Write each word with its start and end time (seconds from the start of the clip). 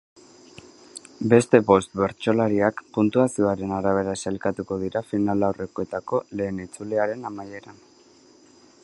Beste 1.33 1.59
bost 1.67 1.93
bertsolariak 1.99 2.81
puntuazioaren 2.97 3.75
arabera 3.81 4.17
sailkatuko 4.23 4.79
dira 4.87 5.05
finalaurrekoetako 5.13 6.25
lehen 6.41 6.65
itzuliaren 6.67 7.33
amaieran. 7.33 7.81